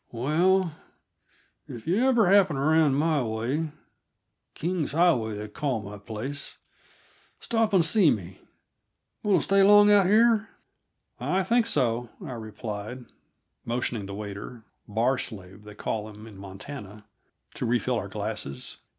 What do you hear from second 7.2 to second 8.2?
stop and see